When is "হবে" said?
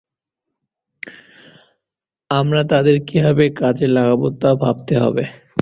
4.97-5.23